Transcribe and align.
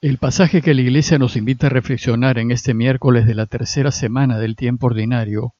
El 0.00 0.18
pasaje 0.18 0.62
que 0.62 0.74
la 0.74 0.82
Iglesia 0.82 1.18
nos 1.18 1.34
invita 1.34 1.66
a 1.66 1.70
reflexionar 1.70 2.38
en 2.38 2.52
este 2.52 2.72
miércoles 2.72 3.26
de 3.26 3.34
la 3.34 3.46
tercera 3.46 3.90
semana 3.90 4.38
del 4.38 4.54
tiempo 4.54 4.86
ordinario 4.86 5.54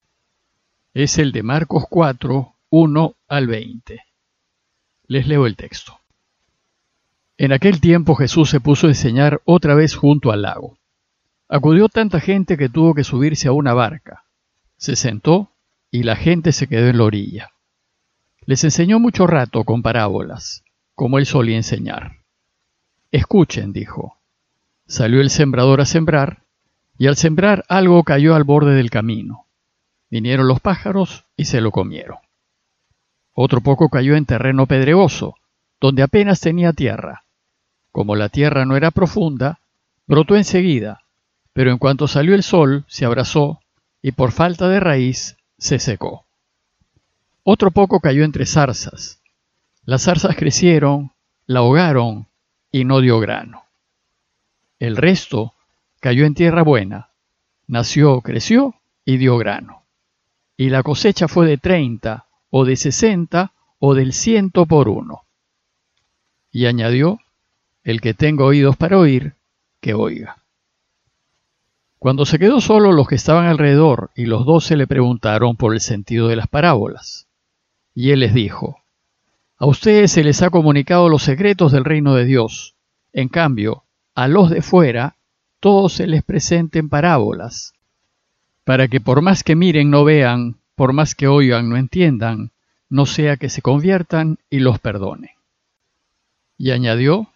es 0.95 1.19
el 1.19 1.33
de 1.33 1.43
Marcos 1.43 1.87
4, 1.91 2.55
1 2.71 3.17
al 3.27 3.47
20. 3.49 4.01
Les 5.09 5.27
leo 5.27 5.45
el 5.45 5.57
texto. 5.57 5.99
En 7.37 7.53
aquel 7.53 7.81
tiempo 7.81 8.15
Jesús 8.15 8.49
se 8.49 8.61
puso 8.61 8.87
a 8.87 8.91
enseñar 8.91 9.41
otra 9.45 9.75
vez 9.75 9.97
junto 9.97 10.31
al 10.31 10.43
lago. 10.43 10.79
Acudió 11.49 11.89
tanta 11.89 12.21
gente 12.21 12.57
que 12.57 12.69
tuvo 12.69 12.95
que 12.95 13.03
subirse 13.03 13.49
a 13.49 13.53
una 13.53 13.75
barca. 13.75 14.23
Se 14.77 14.95
sentó 14.95 15.51
y 15.91 16.05
la 16.05 16.15
gente 16.15 16.53
se 16.53 16.69
quedó 16.69 16.87
en 16.87 16.99
la 16.99 17.05
orilla. 17.05 17.51
Les 18.47 18.63
enseñó 18.63 19.01
mucho 19.01 19.27
rato 19.27 19.65
con 19.65 19.83
parábolas, 19.83 20.63
como 20.95 21.19
él 21.19 21.27
solía 21.27 21.57
enseñar. 21.57 22.19
Escuchen, 23.11 23.73
dijo 23.73 24.18
Salió 24.89 25.21
el 25.21 25.29
sembrador 25.29 25.83
a 25.83 25.85
sembrar, 25.85 26.45
y 26.97 27.09
al 27.09 27.17
sembrar 27.17 27.67
algo 27.69 28.03
cayó 28.05 28.35
al 28.35 28.45
borde 28.45 28.75
del 28.75 28.89
camino. 28.89 29.45
Vinieron 30.11 30.49
los 30.49 30.61
pájaros 30.61 31.27
y 31.37 31.45
se 31.45 31.61
lo 31.61 31.73
comieron. 31.73 32.17
Otro 33.35 33.61
poco 33.61 33.91
cayó 33.91 34.17
en 34.17 34.25
terreno 34.25 34.65
pedregoso, 34.65 35.35
donde 35.79 36.03
apenas 36.03 36.41
tenía 36.41 36.73
tierra. 36.73 37.25
Como 37.93 38.17
la 38.17 38.31
tierra 38.31 38.65
no 38.65 38.77
era 38.77 38.91
profunda, 38.91 39.61
brotó 40.07 40.37
enseguida, 40.37 41.03
pero 41.53 41.71
en 41.71 41.77
cuanto 41.77 42.09
salió 42.09 42.35
el 42.35 42.43
sol 42.43 42.87
se 42.89 43.05
abrazó 43.05 43.61
y 44.01 44.13
por 44.13 44.33
falta 44.33 44.69
de 44.71 44.81
raíz 44.81 45.37
se 45.59 45.79
secó. 45.79 46.25
Otro 47.43 47.71
poco 47.73 48.01
cayó 48.01 48.25
entre 48.25 48.47
zarzas. 48.47 49.21
Las 49.85 50.05
zarzas 50.05 50.35
crecieron, 50.35 51.13
la 51.47 51.61
ahogaron 51.61 52.27
y 52.73 52.85
no 52.85 53.03
dio 53.03 53.21
grano. 53.21 53.68
El 54.79 54.97
resto 54.97 55.55
cayó 56.01 56.25
en 56.25 56.35
tierra 56.35 56.63
buena, 56.63 57.11
nació, 57.67 58.21
creció 58.21 58.75
y 59.05 59.17
dio 59.17 59.37
grano. 59.39 59.83
Y 60.57 60.71
la 60.71 60.83
cosecha 60.83 61.29
fue 61.29 61.47
de 61.47 61.59
treinta, 61.59 62.27
o 62.51 62.65
de 62.65 62.77
sesenta, 62.77 63.53
o 63.79 63.95
del 63.95 64.13
ciento 64.13 64.67
por 64.67 64.89
uno. 64.89 65.23
Y 66.51 66.67
añadió, 66.67 67.19
el 67.85 68.01
que 68.01 68.15
tenga 68.15 68.45
oídos 68.45 68.77
para 68.77 68.99
oír, 68.99 69.35
que 69.81 69.95
oiga. 69.95 70.43
Cuando 71.99 72.27
se 72.27 72.39
quedó 72.39 72.61
solo, 72.61 72.93
los 72.93 73.09
que 73.09 73.17
estaban 73.17 73.47
alrededor 73.47 74.11
y 74.15 74.27
los 74.27 74.47
doce 74.47 74.77
le 74.77 74.87
preguntaron 74.87 75.57
por 75.57 75.75
el 75.75 75.81
sentido 75.81 76.29
de 76.29 76.37
las 76.37 76.47
parábolas. 76.47 77.27
Y 77.95 78.11
él 78.13 78.21
les 78.21 78.35
dijo, 78.35 78.83
A 79.59 79.67
ustedes 79.67 80.13
se 80.13 80.23
les 80.23 80.43
ha 80.43 80.51
comunicado 80.51 81.09
los 81.09 81.25
secretos 81.25 81.73
del 81.73 81.85
reino 81.85 82.15
de 82.15 82.25
Dios. 82.25 82.77
En 83.13 83.29
cambio, 83.29 83.85
a 84.19 84.27
los 84.27 84.51
de 84.51 84.63
fuera 84.63 85.15
todo 85.61 85.89
se 85.89 86.09
les 86.09 86.25
presenten 86.25 86.89
parábolas, 86.89 87.75
para 88.65 88.89
que 88.89 89.01
por 89.01 89.23
más 89.23 89.45
que 89.45 89.55
miren 89.55 89.91
no 89.91 90.03
vean, 90.03 90.57
por 90.75 90.93
más 90.93 91.15
que 91.15 91.29
oigan 91.29 91.69
no 91.69 91.77
entiendan, 91.77 92.51
no 92.91 93.07
sea 93.07 93.37
que 93.37 93.49
se 93.49 93.63
conviertan 93.63 94.39
y 94.51 94.59
los 94.59 94.81
perdone. 94.81 95.37
Y 96.57 96.73
añadió, 96.73 97.29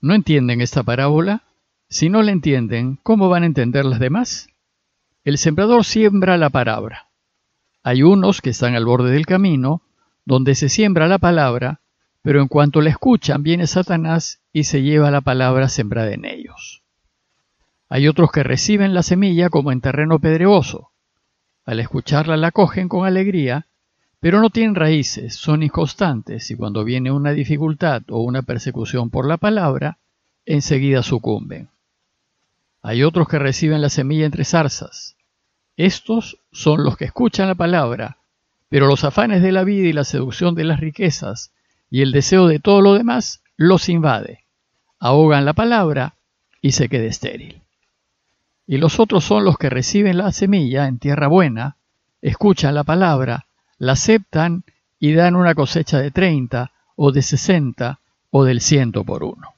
¿no 0.00 0.14
entienden 0.14 0.62
esta 0.62 0.82
parábola? 0.82 1.42
Si 1.90 2.08
no 2.08 2.22
la 2.22 2.32
entienden, 2.32 2.98
¿cómo 3.02 3.28
van 3.28 3.42
a 3.42 3.46
entender 3.46 3.84
las 3.84 4.00
demás? 4.00 4.48
El 5.24 5.36
sembrador 5.36 5.84
siembra 5.84 6.38
la 6.38 6.48
palabra. 6.48 7.08
Hay 7.82 8.02
unos 8.02 8.40
que 8.40 8.48
están 8.48 8.74
al 8.76 8.86
borde 8.86 9.10
del 9.10 9.26
camino, 9.26 9.82
donde 10.24 10.54
se 10.54 10.70
siembra 10.70 11.06
la 11.06 11.18
palabra, 11.18 11.80
pero 12.24 12.40
en 12.40 12.48
cuanto 12.48 12.80
la 12.80 12.88
escuchan 12.88 13.42
viene 13.42 13.66
Satanás 13.66 14.40
y 14.50 14.64
se 14.64 14.80
lleva 14.80 15.10
la 15.10 15.20
palabra 15.20 15.68
sembrada 15.68 16.10
en 16.14 16.24
ellos. 16.24 16.82
Hay 17.90 18.08
otros 18.08 18.32
que 18.32 18.42
reciben 18.42 18.94
la 18.94 19.02
semilla 19.02 19.50
como 19.50 19.72
en 19.72 19.82
terreno 19.82 20.18
pedregoso. 20.18 20.90
Al 21.66 21.80
escucharla 21.80 22.38
la 22.38 22.50
cogen 22.50 22.88
con 22.88 23.06
alegría, 23.06 23.66
pero 24.20 24.40
no 24.40 24.48
tienen 24.48 24.74
raíces, 24.74 25.36
son 25.36 25.62
inconstantes 25.62 26.50
y 26.50 26.56
cuando 26.56 26.82
viene 26.82 27.12
una 27.12 27.32
dificultad 27.32 28.02
o 28.08 28.22
una 28.22 28.40
persecución 28.40 29.10
por 29.10 29.28
la 29.28 29.36
palabra, 29.36 29.98
enseguida 30.46 31.02
sucumben. 31.02 31.68
Hay 32.80 33.02
otros 33.02 33.28
que 33.28 33.38
reciben 33.38 33.82
la 33.82 33.90
semilla 33.90 34.24
entre 34.24 34.46
zarzas. 34.46 35.18
Estos 35.76 36.38
son 36.52 36.84
los 36.84 36.96
que 36.96 37.04
escuchan 37.04 37.48
la 37.48 37.54
palabra, 37.54 38.16
pero 38.70 38.86
los 38.86 39.04
afanes 39.04 39.42
de 39.42 39.52
la 39.52 39.62
vida 39.62 39.88
y 39.88 39.92
la 39.92 40.04
seducción 40.04 40.54
de 40.54 40.64
las 40.64 40.80
riquezas 40.80 41.50
y 41.94 42.02
el 42.02 42.10
deseo 42.10 42.48
de 42.48 42.58
todo 42.58 42.80
lo 42.80 42.94
demás 42.94 43.40
los 43.56 43.88
invade, 43.88 44.42
ahogan 44.98 45.44
la 45.44 45.52
palabra 45.52 46.16
y 46.60 46.72
se 46.72 46.88
queda 46.88 47.04
estéril. 47.04 47.62
Y 48.66 48.78
los 48.78 48.98
otros 48.98 49.22
son 49.22 49.44
los 49.44 49.58
que 49.58 49.70
reciben 49.70 50.18
la 50.18 50.32
semilla 50.32 50.88
en 50.88 50.98
tierra 50.98 51.28
buena, 51.28 51.76
escuchan 52.20 52.74
la 52.74 52.82
palabra, 52.82 53.46
la 53.78 53.92
aceptan 53.92 54.64
y 54.98 55.12
dan 55.12 55.36
una 55.36 55.54
cosecha 55.54 56.00
de 56.00 56.10
treinta 56.10 56.72
o 56.96 57.12
de 57.12 57.22
sesenta 57.22 58.00
o 58.30 58.42
del 58.42 58.60
ciento 58.60 59.04
por 59.04 59.22
uno. 59.22 59.54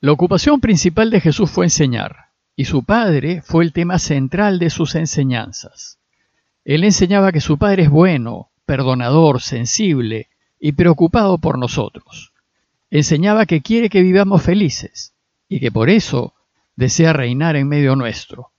La 0.00 0.12
ocupación 0.12 0.62
principal 0.62 1.10
de 1.10 1.20
Jesús 1.20 1.50
fue 1.50 1.66
enseñar, 1.66 2.28
y 2.56 2.64
su 2.64 2.82
Padre 2.82 3.42
fue 3.42 3.62
el 3.62 3.74
tema 3.74 3.98
central 3.98 4.58
de 4.58 4.70
sus 4.70 4.94
enseñanzas. 4.94 5.98
Él 6.64 6.82
enseñaba 6.82 7.30
que 7.30 7.42
su 7.42 7.58
Padre 7.58 7.82
es 7.82 7.90
bueno, 7.90 8.48
perdonador, 8.64 9.42
sensible, 9.42 10.30
y 10.58 10.72
preocupado 10.72 11.38
por 11.38 11.58
nosotros. 11.58 12.32
Enseñaba 12.90 13.46
que 13.46 13.62
quiere 13.62 13.88
que 13.88 14.02
vivamos 14.02 14.42
felices 14.42 15.14
y 15.48 15.60
que 15.60 15.70
por 15.70 15.90
eso 15.90 16.34
desea 16.76 17.12
reinar 17.12 17.56
en 17.56 17.68
medio 17.68 17.96
nuestro. 17.96 18.52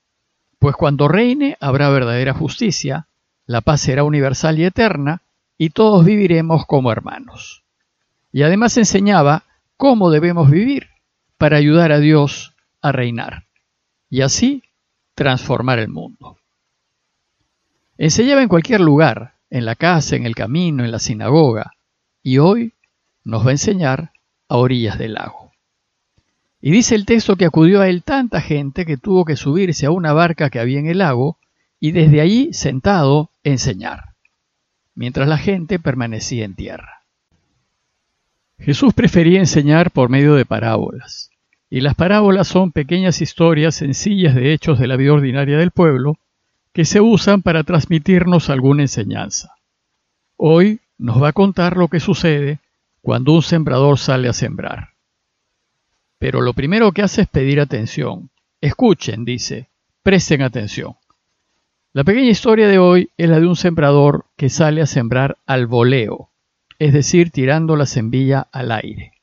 Pues 0.59 0.75
cuando 0.75 1.08
reine 1.08 1.58
habrá 1.59 1.90
verdadera 1.90 2.34
justicia, 2.34 3.08
la 3.46 3.62
paz 3.62 3.81
será 3.81 4.03
universal 4.03 4.59
y 4.59 4.66
eterna, 4.66 5.22
y 5.58 5.69
todos 5.69 6.06
viviremos 6.06 6.66
como 6.66 6.91
hermanos. 6.91 7.63
Y 8.31 8.44
además 8.44 8.78
enseñaba 8.78 9.44
cómo 9.75 10.12
debemos 10.12 10.52
vivir 10.52 10.90
para 11.38 11.58
ayudar 11.58 11.91
a 11.91 12.00
Dios 12.00 12.56
a 12.81 12.91
reinar 12.91 13.46
y 14.09 14.22
así 14.22 14.64
transformar 15.16 15.79
el 15.79 15.90
mundo. 15.90 16.38
Enseñaba 17.97 18.44
en 18.44 18.50
cualquier 18.50 18.81
lugar, 18.81 19.35
en 19.50 19.66
la 19.66 19.75
casa, 19.75 20.16
en 20.16 20.25
el 20.25 20.35
camino, 20.35 20.84
en 20.84 20.91
la 20.91 21.00
sinagoga, 21.00 21.77
y 22.28 22.40
hoy 22.40 22.74
nos 23.24 23.46
va 23.46 23.52
a 23.52 23.54
enseñar 23.54 24.12
a 24.50 24.58
orillas 24.58 25.00
del 25.00 25.14
lago. 25.14 25.54
Y 26.60 26.72
dice 26.72 26.94
el 26.94 27.06
texto 27.06 27.38
que 27.38 27.46
acudió 27.46 27.80
a 27.80 27.88
él 27.88 28.04
tanta 28.04 28.42
gente 28.42 28.86
que 28.86 28.98
tuvo 28.98 29.24
que 29.24 29.38
subirse 29.38 29.86
a 29.86 29.92
una 29.92 30.12
barca 30.12 30.50
que 30.50 30.60
había 30.60 30.78
en 30.78 30.88
el 30.88 30.98
lago 30.98 31.38
y 31.80 31.94
desde 31.94 32.20
allí 32.20 32.50
sentado 32.52 33.30
enseñar, 33.46 34.16
mientras 34.94 35.30
la 35.30 35.38
gente 35.38 35.80
permanecía 35.80 36.44
en 36.44 36.56
tierra. 36.56 37.06
Jesús 38.59 38.94
prefería 38.94 39.40
enseñar 39.40 39.92
por 39.92 40.09
medio 40.09 40.36
de 40.36 40.44
parábolas, 40.44 41.30
y 41.70 41.80
las 41.80 41.96
parábolas 41.96 42.50
son 42.50 42.74
pequeñas 42.74 43.22
historias 43.22 43.76
sencillas 43.76 44.36
de 44.36 44.52
hechos 44.52 44.80
de 44.80 44.88
la 44.88 44.98
vida 44.98 45.14
ordinaria 45.14 45.58
del 45.58 45.72
pueblo 45.72 46.18
que 46.74 46.84
se 46.84 47.00
usan 47.00 47.42
para 47.42 47.64
transmitirnos 47.64 48.50
alguna 48.50 48.82
enseñanza. 48.82 49.54
Hoy 50.36 50.82
nos 50.97 51.22
va 51.22 51.30
a 51.30 51.34
contar 51.34 51.78
lo 51.78 51.88
que 51.88 52.00
sucede 52.00 52.59
cuando 53.02 53.34
un 53.34 53.41
sembrador 53.41 53.97
sale 54.00 54.28
a 54.28 54.34
sembrar. 54.34 54.90
Pero 56.19 56.41
lo 56.41 56.53
primero 56.53 56.91
que 56.91 57.03
hace 57.03 57.22
es 57.22 57.28
pedir 57.28 57.59
atención. 57.59 58.30
Escuchen, 58.59 59.24
dice, 59.24 59.69
presten 60.02 60.41
atención. 60.41 60.96
La 61.94 62.03
pequeña 62.03 62.30
historia 62.30 62.68
de 62.68 62.80
hoy 62.80 63.09
es 63.18 63.30
la 63.30 63.40
de 63.40 63.47
un 63.47 63.56
sembrador 63.56 64.25
que 64.35 64.50
sale 64.50 64.81
a 64.81 64.88
sembrar 64.88 65.38
al 65.46 65.68
voleo, 65.68 66.30
es 66.80 66.94
decir, 66.94 67.31
tirando 67.31 67.75
la 67.75 67.85
semilla 67.85 68.47
al 68.52 68.72
aire. 68.72 69.14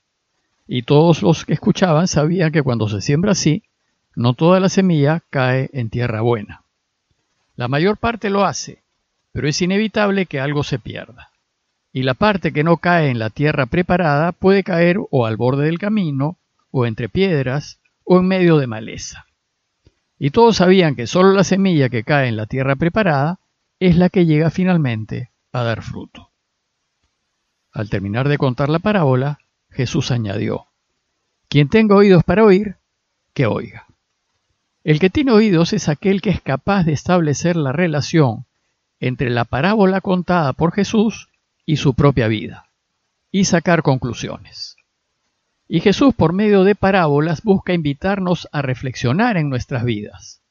Y 0.66 0.82
todos 0.82 1.22
los 1.22 1.44
que 1.44 1.52
escuchaban 1.52 2.08
sabían 2.08 2.52
que 2.52 2.62
cuando 2.62 2.88
se 2.88 3.00
siembra 3.00 3.32
así, 3.32 3.64
no 4.16 4.34
toda 4.34 4.60
la 4.60 4.68
semilla 4.68 5.22
cae 5.30 5.68
en 5.72 5.90
tierra 5.90 6.20
buena. 6.20 6.62
La 7.56 7.68
mayor 7.68 7.98
parte 7.98 8.30
lo 8.30 8.44
hace, 8.44 8.82
pero 9.32 9.48
es 9.48 9.60
inevitable 9.60 10.26
que 10.26 10.40
algo 10.40 10.62
se 10.62 10.78
pierda 10.78 11.33
y 11.94 12.02
la 12.02 12.14
parte 12.14 12.52
que 12.52 12.64
no 12.64 12.78
cae 12.78 13.08
en 13.08 13.20
la 13.20 13.30
tierra 13.30 13.66
preparada 13.66 14.32
puede 14.32 14.64
caer 14.64 14.98
o 15.12 15.26
al 15.26 15.36
borde 15.36 15.66
del 15.66 15.78
camino, 15.78 16.38
o 16.72 16.86
entre 16.86 17.08
piedras, 17.08 17.78
o 18.02 18.18
en 18.18 18.26
medio 18.26 18.58
de 18.58 18.66
maleza. 18.66 19.26
Y 20.18 20.30
todos 20.30 20.56
sabían 20.56 20.96
que 20.96 21.06
solo 21.06 21.30
la 21.30 21.44
semilla 21.44 21.88
que 21.88 22.02
cae 22.02 22.26
en 22.26 22.36
la 22.36 22.46
tierra 22.46 22.74
preparada 22.74 23.38
es 23.78 23.96
la 23.96 24.08
que 24.08 24.26
llega 24.26 24.50
finalmente 24.50 25.30
a 25.52 25.62
dar 25.62 25.82
fruto. 25.82 26.32
Al 27.70 27.88
terminar 27.88 28.28
de 28.28 28.38
contar 28.38 28.70
la 28.70 28.80
parábola, 28.80 29.38
Jesús 29.70 30.10
añadió, 30.10 30.66
Quien 31.48 31.68
tenga 31.68 31.94
oídos 31.94 32.24
para 32.24 32.42
oír, 32.42 32.74
que 33.34 33.46
oiga. 33.46 33.86
El 34.82 34.98
que 34.98 35.10
tiene 35.10 35.30
oídos 35.30 35.72
es 35.72 35.88
aquel 35.88 36.22
que 36.22 36.30
es 36.30 36.40
capaz 36.40 36.82
de 36.82 36.92
establecer 36.92 37.54
la 37.54 37.70
relación 37.70 38.46
entre 38.98 39.30
la 39.30 39.44
parábola 39.44 40.00
contada 40.00 40.54
por 40.54 40.72
Jesús 40.72 41.28
y 41.66 41.76
su 41.76 41.94
propia 41.94 42.28
vida, 42.28 42.66
y 43.30 43.44
sacar 43.44 43.82
conclusiones. 43.82 44.76
Y 45.66 45.80
Jesús, 45.80 46.14
por 46.14 46.32
medio 46.32 46.64
de 46.64 46.74
parábolas, 46.74 47.42
busca 47.42 47.72
invitarnos 47.72 48.48
a 48.52 48.62
reflexionar 48.62 49.36
en 49.36 49.48
nuestras 49.48 49.84
vidas. 49.84 50.42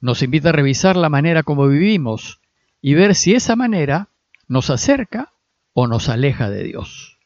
Nos 0.00 0.22
invita 0.22 0.50
a 0.50 0.52
revisar 0.52 0.96
la 0.96 1.08
manera 1.08 1.42
como 1.42 1.66
vivimos 1.66 2.40
y 2.80 2.94
ver 2.94 3.14
si 3.14 3.34
esa 3.34 3.56
manera 3.56 4.08
nos 4.46 4.70
acerca 4.70 5.32
o 5.72 5.86
nos 5.86 6.08
aleja 6.08 6.50
de 6.50 6.62
Dios. 6.62 7.18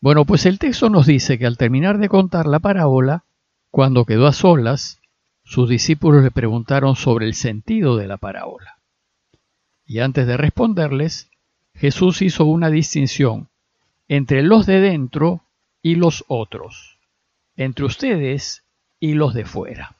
Bueno, 0.00 0.26
pues 0.26 0.44
el 0.44 0.58
texto 0.58 0.90
nos 0.90 1.06
dice 1.06 1.38
que 1.38 1.46
al 1.46 1.56
terminar 1.56 1.96
de 1.96 2.10
contar 2.10 2.46
la 2.46 2.58
parábola, 2.58 3.24
cuando 3.70 4.04
quedó 4.04 4.26
a 4.26 4.34
solas, 4.34 5.00
sus 5.44 5.68
discípulos 5.68 6.22
le 6.22 6.30
preguntaron 6.30 6.96
sobre 6.96 7.26
el 7.26 7.34
sentido 7.34 7.96
de 7.96 8.06
la 8.06 8.18
parábola. 8.18 8.78
Y 9.86 10.00
antes 10.00 10.26
de 10.26 10.36
responderles, 10.36 11.30
Jesús 11.74 12.22
hizo 12.22 12.44
una 12.44 12.70
distinción 12.70 13.48
entre 14.08 14.42
los 14.42 14.66
de 14.66 14.80
dentro 14.80 15.44
y 15.82 15.96
los 15.96 16.24
otros, 16.28 16.98
entre 17.56 17.84
ustedes 17.84 18.64
y 19.00 19.14
los 19.14 19.34
de 19.34 19.44
fuera. 19.44 19.96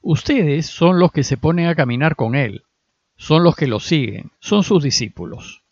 Ustedes 0.00 0.66
son 0.66 0.98
los 0.98 1.12
que 1.12 1.24
se 1.24 1.36
ponen 1.36 1.66
a 1.66 1.74
caminar 1.74 2.16
con 2.16 2.34
Él, 2.34 2.64
son 3.16 3.42
los 3.42 3.56
que 3.56 3.66
lo 3.66 3.80
siguen, 3.80 4.30
son 4.40 4.62
sus 4.62 4.82
discípulos. 4.82 5.62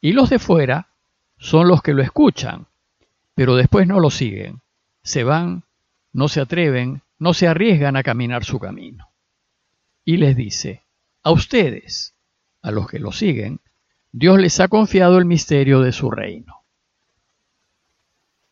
Y 0.00 0.12
los 0.12 0.30
de 0.30 0.38
fuera 0.38 0.88
son 1.38 1.68
los 1.68 1.82
que 1.82 1.94
lo 1.94 2.02
escuchan, 2.02 2.66
pero 3.34 3.54
después 3.54 3.86
no 3.86 4.00
lo 4.00 4.10
siguen, 4.10 4.60
se 5.02 5.22
van, 5.22 5.64
no 6.12 6.28
se 6.28 6.40
atreven, 6.40 7.02
no 7.18 7.34
se 7.34 7.46
arriesgan 7.46 7.96
a 7.96 8.02
caminar 8.02 8.44
su 8.44 8.58
camino. 8.58 9.10
Y 10.04 10.16
les 10.16 10.36
dice, 10.36 10.82
a 11.22 11.30
ustedes, 11.30 12.14
a 12.62 12.70
los 12.70 12.88
que 12.88 12.98
lo 12.98 13.12
siguen, 13.12 13.60
Dios 14.12 14.38
les 14.38 14.58
ha 14.60 14.68
confiado 14.68 15.18
el 15.18 15.24
misterio 15.24 15.80
de 15.80 15.92
su 15.92 16.10
reino. 16.10 16.62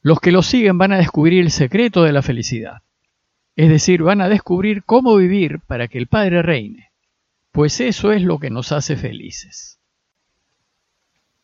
Los 0.03 0.21
que 0.21 0.33
lo 0.33 0.43
siguen 0.43 0.79
van 0.79 0.93
a 0.93 0.99
descubrir 0.99 1.41
el 1.41 1.51
secreto 1.51 2.03
de 2.03 2.13
la 2.13 2.23
felicidad. 2.23 2.83
Es 3.57 3.71
decir, 3.71 4.03
van 4.03 4.21
a 4.21 4.29
descubrir 4.29 4.85
cómo 4.85 5.17
vivir 5.17 5.61
para 5.67 5.89
que 5.89 5.99
el 5.99 6.07
Padre 6.07 6.43
reine, 6.43 6.91
pues 7.53 7.81
eso 7.81 8.13
es 8.13 8.23
lo 8.23 8.39
que 8.39 8.51
nos 8.51 8.71
hace 8.71 8.97
felices. 8.97 9.81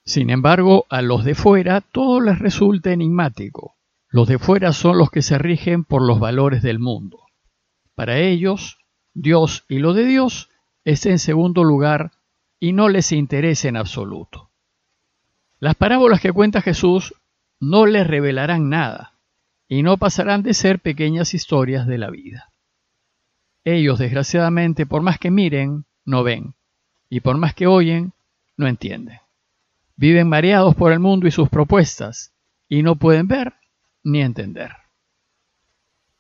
Sin 0.05 0.31
embargo, 0.31 0.85
a 0.91 1.00
los 1.00 1.25
de 1.25 1.35
fuera 1.35 1.81
todo 1.81 2.20
les 2.20 2.38
resulta 2.38 2.93
enigmático. 2.93 3.76
Los 4.11 4.29
de 4.29 4.38
fuera 4.38 4.75
son 4.75 4.99
los 4.99 5.11
que 5.11 5.23
se 5.23 5.38
rigen 5.38 5.85
por 5.85 6.03
los 6.03 6.20
valores 6.20 6.61
del 6.62 6.79
mundo. 6.79 7.19
Para 7.94 8.19
ellos, 8.19 8.79
Dios 9.14 9.64
y 9.69 9.79
lo 9.79 9.94
de 9.94 10.05
Dios 10.05 10.50
es 10.85 11.06
en 11.06 11.19
segundo 11.19 11.64
lugar 11.64 12.12
y 12.62 12.73
no 12.73 12.88
les 12.88 13.11
interesa 13.11 13.67
en 13.67 13.76
absoluto. 13.76 14.49
Las 15.59 15.75
parábolas 15.75 16.20
que 16.20 16.31
cuenta 16.31 16.62
Jesús 16.62 17.12
no 17.59 17.87
les 17.87 18.06
revelarán 18.06 18.69
nada 18.69 19.14
y 19.67 19.82
no 19.82 19.97
pasarán 19.97 20.44
de 20.44 20.55
ser 20.55 20.79
pequeñas 20.79 21.35
historias 21.35 21.88
de 21.88 21.99
la 21.99 22.09
vida. 22.09 22.53
Ellos, 23.64 23.99
desgraciadamente, 23.99 24.87
por 24.87 25.03
más 25.03 25.19
que 25.19 25.32
miren, 25.32 25.87
no 26.05 26.23
ven, 26.23 26.55
y 27.11 27.19
por 27.19 27.37
más 27.37 27.53
que 27.53 27.67
oyen, 27.67 28.12
no 28.56 28.69
entienden. 28.69 29.19
Viven 29.97 30.29
mareados 30.29 30.76
por 30.76 30.93
el 30.93 31.00
mundo 31.00 31.26
y 31.26 31.32
sus 31.32 31.49
propuestas, 31.49 32.32
y 32.69 32.85
no 32.85 32.94
pueden 32.94 33.26
ver 33.26 33.55
ni 34.05 34.23
entender. 34.23 34.70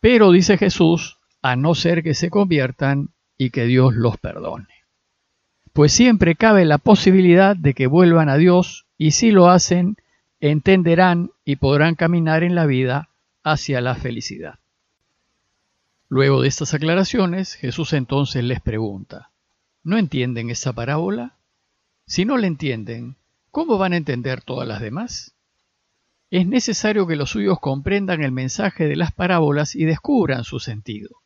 Pero, 0.00 0.32
dice 0.32 0.58
Jesús, 0.58 1.18
a 1.40 1.54
no 1.54 1.76
ser 1.76 2.02
que 2.02 2.14
se 2.14 2.30
conviertan 2.30 3.10
y 3.38 3.50
que 3.50 3.64
Dios 3.64 3.94
los 3.94 4.16
perdone. 4.16 4.81
Pues 5.72 5.92
siempre 5.92 6.34
cabe 6.34 6.66
la 6.66 6.76
posibilidad 6.76 7.56
de 7.56 7.72
que 7.72 7.86
vuelvan 7.86 8.28
a 8.28 8.36
Dios 8.36 8.86
y 8.98 9.12
si 9.12 9.30
lo 9.30 9.48
hacen, 9.48 9.96
entenderán 10.38 11.30
y 11.44 11.56
podrán 11.56 11.94
caminar 11.94 12.42
en 12.42 12.54
la 12.54 12.66
vida 12.66 13.08
hacia 13.42 13.80
la 13.80 13.94
felicidad. 13.94 14.58
Luego 16.08 16.42
de 16.42 16.48
estas 16.48 16.74
aclaraciones, 16.74 17.54
Jesús 17.54 17.94
entonces 17.94 18.44
les 18.44 18.60
pregunta, 18.60 19.30
¿no 19.82 19.96
entienden 19.96 20.50
esa 20.50 20.74
parábola? 20.74 21.38
Si 22.06 22.26
no 22.26 22.36
la 22.36 22.48
entienden, 22.48 23.16
¿cómo 23.50 23.78
van 23.78 23.94
a 23.94 23.96
entender 23.96 24.42
todas 24.42 24.68
las 24.68 24.82
demás? 24.82 25.34
Es 26.28 26.46
necesario 26.46 27.06
que 27.06 27.16
los 27.16 27.30
suyos 27.30 27.58
comprendan 27.60 28.22
el 28.22 28.32
mensaje 28.32 28.88
de 28.88 28.96
las 28.96 29.12
parábolas 29.12 29.74
y 29.74 29.86
descubran 29.86 30.44
su 30.44 30.60
sentido. 30.60 31.21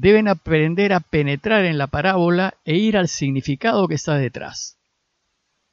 Deben 0.00 0.28
aprender 0.28 0.92
a 0.92 1.00
penetrar 1.00 1.64
en 1.64 1.76
la 1.76 1.88
parábola 1.88 2.54
e 2.64 2.76
ir 2.76 2.96
al 2.96 3.08
significado 3.08 3.88
que 3.88 3.96
está 3.96 4.14
detrás. 4.14 4.78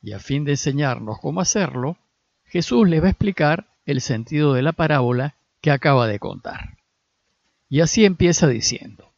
Y 0.01 0.13
a 0.13 0.19
fin 0.19 0.45
de 0.45 0.53
enseñarnos 0.53 1.19
cómo 1.19 1.41
hacerlo, 1.41 1.99
Jesús 2.45 2.89
les 2.89 3.03
va 3.03 3.05
a 3.05 3.11
explicar 3.11 3.67
el 3.85 4.01
sentido 4.01 4.53
de 4.53 4.63
la 4.63 4.71
parábola 4.71 5.35
que 5.61 5.69
acaba 5.69 6.07
de 6.07 6.17
contar. 6.17 6.79
Y 7.69 7.81
así 7.81 8.03
empieza 8.03 8.47
diciendo, 8.47 9.13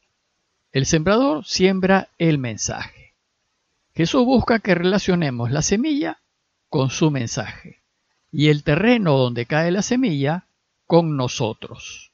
el 0.74 0.86
sembrador 0.86 1.46
siembra 1.46 2.10
el 2.18 2.38
mensaje. 2.38 3.14
Jesús 3.96 4.26
busca 4.26 4.60
que 4.60 4.76
relacionemos 4.76 5.52
la 5.52 5.62
semilla 5.62 6.20
con 6.68 6.90
su 6.90 7.12
mensaje 7.12 7.82
y 8.30 8.50
el 8.50 8.62
terreno 8.62 9.18
donde 9.18 9.46
cae 9.46 9.72
la 9.72 9.84
semilla 9.84 10.48
con 10.86 11.16
nosotros. 11.16 12.12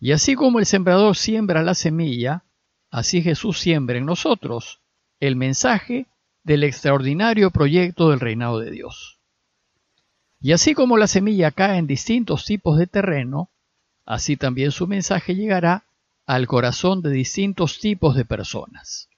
Y 0.00 0.12
así 0.12 0.34
como 0.34 0.58
el 0.58 0.66
sembrador 0.66 1.16
siembra 1.16 1.62
la 1.62 1.74
semilla, 1.74 2.44
así 2.90 3.22
Jesús 3.22 3.58
siembra 3.58 3.98
en 3.98 4.06
nosotros 4.06 4.80
el 5.20 5.36
mensaje 5.36 6.06
del 6.44 6.64
extraordinario 6.64 7.50
proyecto 7.50 8.10
del 8.10 8.20
reinado 8.20 8.60
de 8.60 8.70
Dios. 8.70 9.18
Y 10.40 10.52
así 10.52 10.74
como 10.74 10.96
la 10.96 11.08
semilla 11.08 11.50
cae 11.50 11.78
en 11.78 11.86
distintos 11.86 12.44
tipos 12.44 12.78
de 12.78 12.86
terreno, 12.86 13.50
así 14.06 14.36
también 14.36 14.70
su 14.70 14.86
mensaje 14.86 15.34
llegará 15.34 15.84
al 16.26 16.46
corazón 16.46 17.02
de 17.02 17.10
distintos 17.10 17.80
tipos 17.80 18.14
de 18.14 18.24
personas. 18.24 19.08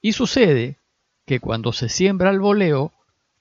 Y 0.00 0.12
sucede 0.12 0.78
que 1.26 1.38
cuando 1.38 1.72
se 1.72 1.88
siembra 1.88 2.30
el 2.30 2.40
voleo, 2.40 2.92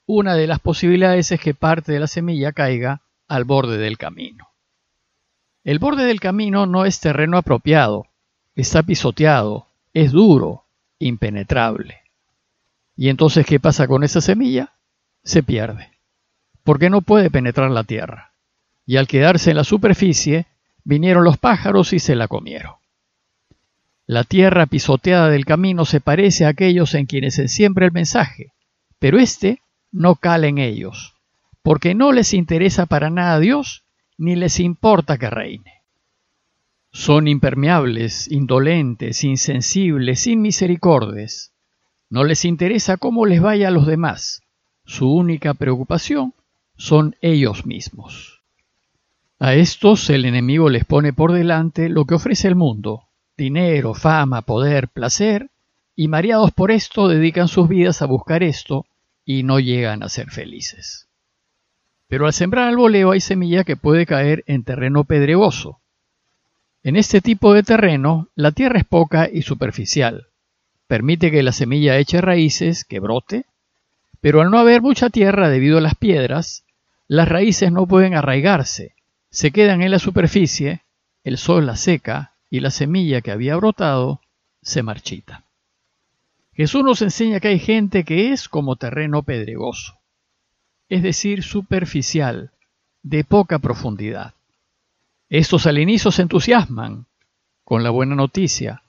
una 0.06 0.36
de 0.36 0.48
las 0.48 0.60
posibilidades 0.60 1.32
es 1.32 1.40
que 1.40 1.54
parte 1.54 1.94
de 1.94 2.00
la 2.00 2.08
semilla 2.08 2.52
caiga 2.52 3.02
al 3.28 3.46
borde 3.46 3.78
del 3.78 3.98
camino. 3.98 4.51
El 5.64 5.80
borde 5.80 6.06
del 6.06 6.20
camino 6.20 6.66
no 6.66 6.86
es 6.86 7.00
terreno 7.00 7.38
apropiado, 7.38 8.08
está 8.56 8.84
pisoteado, 8.84 9.68
es 9.94 10.12
duro, 10.12 10.66
impenetrable. 11.00 12.00
¿Y 12.96 13.10
entonces 13.10 13.46
qué 13.46 13.60
pasa 13.60 13.88
con 13.88 14.04
esa 14.04 14.22
semilla? 14.22 14.74
Se 15.24 15.44
pierde 15.44 15.92
porque 16.64 16.90
no 16.90 17.02
puede 17.02 17.30
penetrar 17.30 17.72
la 17.72 17.84
tierra. 17.84 18.34
Y 18.86 18.98
al 18.98 19.08
quedarse 19.08 19.52
en 19.52 19.58
la 19.58 19.64
superficie, 19.64 20.46
vinieron 20.84 21.24
los 21.24 21.38
pájaros 21.38 21.94
y 21.94 22.00
se 22.00 22.16
la 22.16 22.28
comieron. 22.28 22.74
La 24.06 24.24
tierra 24.24 24.66
pisoteada 24.66 25.30
del 25.30 25.46
camino 25.46 25.86
se 25.86 26.02
parece 26.02 26.46
a 26.46 26.50
aquellos 26.50 26.94
en 26.96 27.06
quienes 27.06 27.36
se 27.36 27.48
siembra 27.48 27.86
el 27.86 27.92
mensaje, 27.92 28.54
pero 29.00 29.20
éste 29.20 29.62
no 29.92 30.16
cala 30.16 30.48
en 30.48 30.58
ellos, 30.58 31.14
porque 31.62 31.96
no 31.96 32.12
les 32.12 32.34
interesa 32.34 32.86
para 32.86 33.10
nada 33.10 33.36
a 33.36 33.40
Dios, 33.40 33.84
ni 34.22 34.36
les 34.36 34.60
importa 34.60 35.18
que 35.18 35.32
reine. 35.32 35.82
Son 36.92 37.28
impermeables, 37.28 38.32
indolentes, 38.32 39.24
insensibles, 39.24 40.20
sin 40.20 40.44
misericordes. 40.44 41.54
No 42.08 42.24
les 42.24 42.46
interesa 42.46 42.98
cómo 42.98 43.26
les 43.26 43.42
vaya 43.42 43.70
a 43.70 43.72
los 43.72 43.88
demás. 43.88 44.44
Su 44.86 45.12
única 45.12 45.56
preocupación 45.56 46.36
son 46.78 47.16
ellos 47.22 47.66
mismos. 47.66 48.44
A 49.40 49.56
estos 49.56 50.08
el 50.12 50.26
enemigo 50.26 50.70
les 50.70 50.86
pone 50.86 51.14
por 51.14 51.32
delante 51.32 51.90
lo 51.90 52.06
que 52.06 52.14
ofrece 52.14 52.48
el 52.48 52.56
mundo, 52.56 53.08
dinero, 53.36 53.96
fama, 53.96 54.44
poder, 54.44 54.90
placer, 54.90 55.50
y 55.96 56.10
mareados 56.10 56.52
por 56.52 56.70
esto 56.70 57.08
dedican 57.08 57.48
sus 57.48 57.68
vidas 57.68 58.04
a 58.04 58.06
buscar 58.06 58.44
esto 58.44 58.86
y 59.26 59.42
no 59.42 59.60
llegan 59.60 60.04
a 60.04 60.10
ser 60.10 60.30
felices. 60.30 61.08
Pero 62.12 62.26
al 62.26 62.34
sembrar 62.34 62.68
al 62.68 62.76
voleo 62.76 63.12
hay 63.12 63.22
semilla 63.22 63.64
que 63.64 63.78
puede 63.78 64.06
caer 64.06 64.44
en 64.46 64.66
terreno 64.66 65.06
pedregoso. 65.06 65.80
En 66.84 66.98
este 66.98 67.22
tipo 67.22 67.54
de 67.54 67.64
terreno 67.64 68.28
la 68.36 68.52
tierra 68.52 68.80
es 68.80 68.86
poca 68.86 69.30
y 69.32 69.44
superficial. 69.44 70.28
Permite 70.88 71.32
que 71.32 71.42
la 71.42 71.54
semilla 71.54 71.98
eche 71.98 72.20
raíces, 72.20 72.84
que 72.84 73.00
brote, 73.00 73.46
pero 74.20 74.42
al 74.42 74.52
no 74.52 74.60
haber 74.60 74.82
mucha 74.82 75.10
tierra 75.10 75.48
debido 75.48 75.78
a 75.78 75.82
las 75.82 75.96
piedras, 75.96 76.66
las 77.08 77.30
raíces 77.30 77.72
no 77.72 77.88
pueden 77.88 78.14
arraigarse, 78.14 78.94
se 79.30 79.52
quedan 79.52 79.82
en 79.82 79.92
la 79.92 80.00
superficie, 80.00 80.82
el 81.24 81.38
sol 81.38 81.66
la 81.66 81.78
seca 81.78 82.34
y 82.50 82.60
la 82.60 82.72
semilla 82.72 83.22
que 83.22 83.32
había 83.32 83.56
brotado 83.56 84.20
se 84.62 84.84
marchita. 84.84 85.46
Jesús 86.52 86.84
nos 86.84 87.02
enseña 87.02 87.40
que 87.40 87.48
hay 87.48 87.60
gente 87.60 88.04
que 88.04 88.34
es 88.34 88.50
como 88.50 88.76
terreno 88.76 89.24
pedregoso, 89.24 90.01
es 90.92 91.02
decir, 91.04 91.42
superficial, 91.42 92.52
de 93.02 93.24
poca 93.24 93.60
profundidad. 93.60 94.34
Estos 95.30 95.66
al 95.66 95.80
inicio 95.80 96.12
se 96.12 96.22
entusiasman 96.22 97.06
con 97.64 97.82
la 97.82 97.92
buena 97.92 98.14
noticia, 98.14 98.84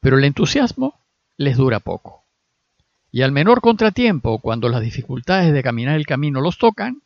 pero 0.00 0.16
el 0.16 0.24
entusiasmo 0.24 0.98
les 1.36 1.58
dura 1.58 1.78
poco. 1.78 2.24
Y 3.10 3.20
al 3.20 3.32
menor 3.32 3.60
contratiempo, 3.60 4.38
cuando 4.38 4.70
las 4.70 4.80
dificultades 4.80 5.52
de 5.52 5.62
caminar 5.62 5.96
el 5.96 6.06
camino 6.06 6.40
los 6.40 6.56
tocan, 6.56 7.02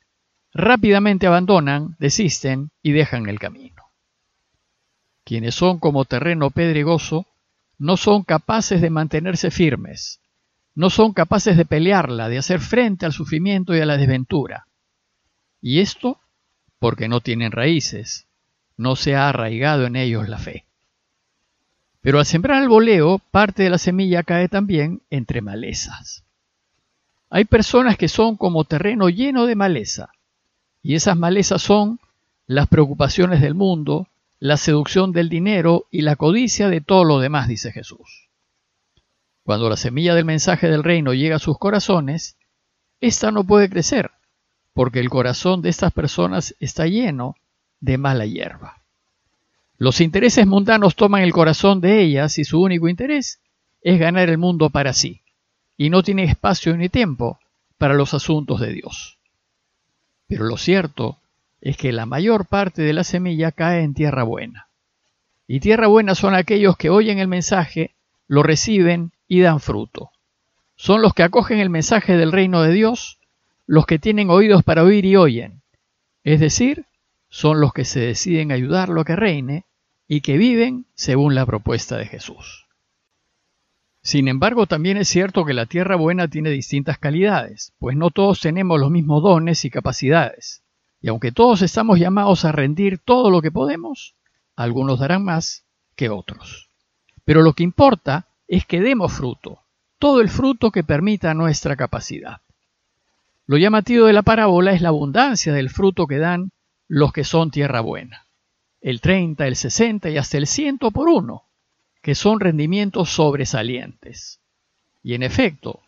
rápidamente 0.54 1.26
abandonan, 1.26 1.96
desisten 1.98 2.70
y 2.84 2.92
dejan 2.92 3.28
el 3.28 3.40
camino. 3.40 3.82
Quienes 5.24 5.56
son 5.56 5.80
como 5.80 6.04
terreno 6.04 6.50
pedregoso 6.50 7.26
no 7.78 7.96
son 7.96 8.22
capaces 8.22 8.80
de 8.80 8.90
mantenerse 8.90 9.50
firmes, 9.50 10.20
no 10.76 10.90
son 10.90 11.14
capaces 11.14 11.56
de 11.56 11.64
pelearla, 11.64 12.28
de 12.28 12.38
hacer 12.38 12.61
frente 12.61 13.06
al 13.06 13.12
sufrimiento 13.12 13.75
y 13.75 13.80
a 13.80 13.87
la 13.87 13.97
desventura. 13.97 14.68
Y 15.61 15.80
esto 15.80 16.21
porque 16.78 17.09
no 17.09 17.21
tienen 17.21 17.50
raíces, 17.50 18.26
no 18.76 18.95
se 18.95 19.16
ha 19.16 19.30
arraigado 19.30 19.87
en 19.87 19.97
ellos 19.97 20.28
la 20.28 20.38
fe. 20.38 20.66
Pero 22.02 22.18
al 22.18 22.26
sembrar 22.26 22.62
el 22.62 22.68
boleo, 22.68 23.18
parte 23.30 23.62
de 23.64 23.71
la 23.71 23.78
semilla 23.78 24.23
cae 24.23 24.49
también 24.49 25.00
entre 25.11 25.40
malezas. 25.40 26.25
Hay 27.30 27.47
personas 27.47 27.97
que 27.97 28.09
son 28.09 28.37
como 28.37 28.64
terreno 28.64 29.09
lleno 29.09 29.47
de 29.47 29.56
maleza, 29.56 30.11
y 30.83 30.95
esas 30.95 31.16
malezas 31.16 31.62
son 31.62 31.99
las 32.47 32.68
preocupaciones 32.68 33.40
del 33.40 33.54
mundo, 33.54 34.09
la 34.38 34.59
seducción 34.59 35.12
del 35.12 35.30
dinero 35.30 35.87
y 35.90 36.02
la 36.02 36.16
codicia 36.16 36.68
de 36.68 36.83
todo 36.83 37.02
lo 37.04 37.18
demás, 37.18 37.49
dice 37.49 37.73
Jesús. 37.73 38.28
Cuando 39.46 39.70
la 39.70 39.76
semilla 39.76 40.16
del 40.16 40.24
mensaje 40.24 40.68
del 40.68 40.82
reino 40.82 41.14
llega 41.14 41.36
a 41.36 41.38
sus 41.38 41.56
corazones, 41.56 42.36
ésta 43.00 43.30
no 43.30 43.44
puede 43.44 43.70
crecer, 43.70 44.10
porque 44.74 44.98
el 44.98 45.08
corazón 45.08 45.62
de 45.62 45.68
estas 45.68 45.92
personas 45.92 46.56
está 46.58 46.88
lleno 46.88 47.36
de 47.78 47.96
mala 47.96 48.26
hierba. 48.26 48.82
Los 49.78 50.00
intereses 50.00 50.48
mundanos 50.48 50.96
toman 50.96 51.22
el 51.22 51.32
corazón 51.32 51.80
de 51.80 52.02
ellas 52.02 52.38
y 52.38 52.44
su 52.44 52.60
único 52.60 52.88
interés 52.88 53.38
es 53.82 54.00
ganar 54.00 54.30
el 54.30 54.36
mundo 54.36 54.70
para 54.70 54.92
sí, 54.92 55.22
y 55.76 55.90
no 55.90 56.02
tiene 56.02 56.24
espacio 56.24 56.76
ni 56.76 56.88
tiempo 56.88 57.38
para 57.78 57.94
los 57.94 58.14
asuntos 58.14 58.58
de 58.58 58.72
Dios. 58.72 59.20
Pero 60.26 60.42
lo 60.42 60.56
cierto 60.56 61.18
es 61.60 61.76
que 61.76 61.92
la 61.92 62.04
mayor 62.04 62.46
parte 62.46 62.82
de 62.82 62.92
la 62.92 63.04
semilla 63.04 63.52
cae 63.52 63.84
en 63.84 63.94
tierra 63.94 64.24
buena. 64.24 64.66
Y 65.46 65.60
tierra 65.60 65.86
buena 65.86 66.16
son 66.16 66.34
aquellos 66.34 66.76
que 66.76 66.90
oyen 66.90 67.20
el 67.20 67.28
mensaje, 67.28 67.94
lo 68.26 68.42
reciben 68.42 69.12
y 69.28 69.40
dan 69.40 69.61
fruto. 69.61 70.11
Son 70.76 71.02
los 71.02 71.14
que 71.14 71.23
acogen 71.23 71.59
el 71.59 71.71
mensaje 71.71 72.16
del 72.16 72.33
reino 72.33 72.62
de 72.62 72.73
Dios, 72.73 73.18
los 73.66 73.87
que 73.87 73.99
tienen 73.99 74.30
oídos 74.30 74.62
para 74.62 74.83
oír 74.83 75.04
y 75.04 75.16
oyen. 75.16 75.62
Es 76.23 76.40
decir, 76.40 76.87
son 77.28 77.61
los 77.61 77.73
que 77.73 77.85
se 77.85 78.00
deciden 78.00 78.52
ayudarlo 78.52 79.00
a 79.00 79.04
que 79.04 79.16
reine 79.16 79.64
y 80.09 80.21
que 80.21 80.37
viven 80.37 80.87
según 80.95 81.35
la 81.35 81.47
propuesta 81.47 81.97
de 81.97 82.06
Jesús. 82.06 82.66
Sin 84.02 84.28
embargo, 84.28 84.66
también 84.66 84.99
es 84.99 85.09
cierto 85.09 85.45
que 85.45 85.52
la 85.52 85.66
tierra 85.66 85.97
buena 85.97 86.28
tiene 86.28 86.50
distintas 86.50 86.99
calidades, 86.99 87.73
pues 87.78 87.97
no 87.97 88.11
todos 88.11 88.40
tenemos 88.40 88.78
los 88.78 88.90
mismos 88.90 89.23
dones 89.23 89.64
y 89.64 89.71
capacidades. 89.71 90.62
Y 91.00 91.09
aunque 91.09 91.33
todos 91.33 91.62
estamos 91.62 91.99
llamados 91.99 92.45
a 92.45 92.52
rendir 92.52 92.99
todo 92.99 93.30
lo 93.30 93.42
que 93.42 93.50
podemos, 93.50 94.14
algunos 94.54 95.00
darán 95.00 95.25
más 95.25 95.64
que 95.97 96.09
otros. 96.09 96.71
Pero 97.25 97.42
lo 97.42 97.54
que 97.54 97.64
importa 97.64 98.28
es 98.48 98.64
que 98.66 98.80
demos 98.80 99.12
fruto, 99.12 99.60
todo 99.98 100.20
el 100.20 100.28
fruto 100.28 100.70
que 100.70 100.84
permita 100.84 101.34
nuestra 101.34 101.76
capacidad. 101.76 102.40
Lo 103.46 103.56
llamativo 103.56 104.06
de 104.06 104.12
la 104.12 104.22
parábola 104.22 104.72
es 104.72 104.80
la 104.80 104.88
abundancia 104.88 105.52
del 105.52 105.70
fruto 105.70 106.06
que 106.06 106.18
dan 106.18 106.50
los 106.88 107.12
que 107.12 107.24
son 107.24 107.50
tierra 107.50 107.80
buena. 107.80 108.26
El 108.80 109.00
30, 109.00 109.46
el 109.46 109.56
60 109.56 110.10
y 110.10 110.18
hasta 110.18 110.36
el 110.36 110.46
100 110.46 110.78
por 110.78 111.08
uno 111.08 111.46
que 112.06 112.14
son 112.14 112.38
rendimientos 112.38 113.10
sobresalientes. 113.10 114.40
Y 115.02 115.14
en 115.14 115.24
efecto, 115.24 115.80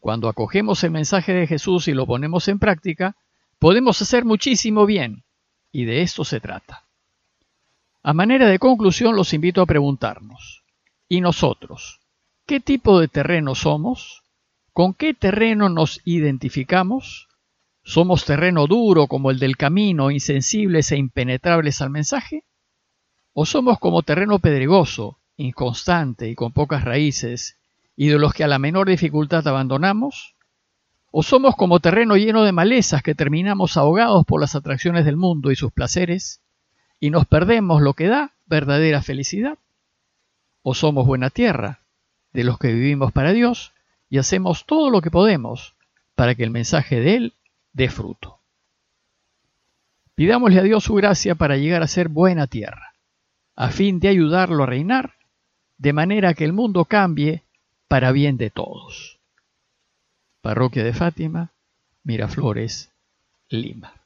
cuando 0.00 0.28
acogemos 0.28 0.84
el 0.84 0.90
mensaje 0.90 1.32
de 1.32 1.46
Jesús 1.46 1.88
y 1.88 1.94
lo 1.94 2.04
ponemos 2.04 2.46
en 2.48 2.58
práctica, 2.58 3.16
podemos 3.58 4.02
hacer 4.02 4.26
muchísimo 4.26 4.84
bien, 4.84 5.22
y 5.72 5.86
de 5.86 6.02
esto 6.02 6.26
se 6.26 6.40
trata. 6.40 6.84
A 8.02 8.12
manera 8.12 8.48
de 8.48 8.58
conclusión, 8.58 9.16
los 9.16 9.32
invito 9.32 9.62
a 9.62 9.66
preguntarnos, 9.66 10.62
¿y 11.08 11.22
nosotros? 11.22 12.01
¿Qué 12.44 12.58
tipo 12.58 12.98
de 12.98 13.06
terreno 13.06 13.54
somos? 13.54 14.24
¿Con 14.72 14.94
qué 14.94 15.14
terreno 15.14 15.68
nos 15.68 16.00
identificamos? 16.04 17.28
¿Somos 17.84 18.24
terreno 18.24 18.66
duro 18.66 19.06
como 19.06 19.30
el 19.30 19.38
del 19.38 19.56
camino, 19.56 20.10
insensibles 20.10 20.90
e 20.90 20.96
impenetrables 20.96 21.80
al 21.80 21.90
mensaje? 21.90 22.42
¿O 23.32 23.46
somos 23.46 23.78
como 23.78 24.02
terreno 24.02 24.40
pedregoso, 24.40 25.18
inconstante 25.36 26.28
y 26.28 26.34
con 26.34 26.52
pocas 26.52 26.84
raíces, 26.84 27.58
y 27.96 28.08
de 28.08 28.18
los 28.18 28.34
que 28.34 28.42
a 28.42 28.48
la 28.48 28.58
menor 28.58 28.88
dificultad 28.88 29.46
abandonamos? 29.46 30.34
¿O 31.12 31.22
somos 31.22 31.54
como 31.54 31.78
terreno 31.78 32.16
lleno 32.16 32.42
de 32.42 32.52
malezas 32.52 33.04
que 33.04 33.14
terminamos 33.14 33.76
ahogados 33.76 34.26
por 34.26 34.40
las 34.40 34.56
atracciones 34.56 35.04
del 35.04 35.16
mundo 35.16 35.52
y 35.52 35.56
sus 35.56 35.70
placeres, 35.72 36.40
y 36.98 37.10
nos 37.10 37.24
perdemos 37.24 37.82
lo 37.82 37.94
que 37.94 38.08
da 38.08 38.32
verdadera 38.46 39.00
felicidad? 39.00 39.58
¿O 40.62 40.74
somos 40.74 41.06
buena 41.06 41.30
tierra, 41.30 41.81
de 42.32 42.44
los 42.44 42.58
que 42.58 42.72
vivimos 42.72 43.12
para 43.12 43.32
Dios, 43.32 43.72
y 44.08 44.18
hacemos 44.18 44.66
todo 44.66 44.90
lo 44.90 45.00
que 45.00 45.10
podemos 45.10 45.74
para 46.14 46.34
que 46.34 46.44
el 46.44 46.50
mensaje 46.50 47.00
de 47.00 47.16
Él 47.16 47.34
dé 47.72 47.88
fruto? 47.88 48.40
Pidámosle 50.14 50.60
a 50.60 50.62
Dios 50.62 50.84
su 50.84 50.94
gracia 50.94 51.34
para 51.34 51.56
llegar 51.56 51.82
a 51.82 51.88
ser 51.88 52.08
buena 52.08 52.46
tierra, 52.46 52.94
a 53.56 53.70
fin 53.70 53.98
de 53.98 54.08
ayudarlo 54.08 54.64
a 54.64 54.66
reinar 54.66 55.14
de 55.78 55.92
manera 55.92 56.34
que 56.34 56.44
el 56.44 56.52
mundo 56.52 56.84
cambie 56.84 57.42
para 57.88 58.12
bien 58.12 58.36
de 58.36 58.50
todos. 58.50 59.18
Parroquia 60.40 60.84
de 60.84 60.92
Fátima, 60.92 61.52
Miraflores, 62.04 62.92
Lima. 63.48 64.01